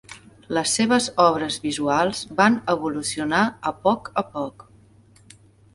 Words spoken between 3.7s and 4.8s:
a poc a poc.